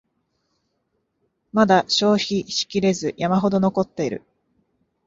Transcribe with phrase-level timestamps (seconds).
[1.53, 4.23] まだ消費しきれず山ほど残ってる